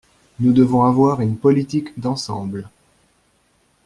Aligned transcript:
Nous 0.39 0.51
devons 0.51 0.81
avoir 0.83 1.21
une 1.21 1.37
politique 1.37 1.89
d’ensemble. 1.99 2.67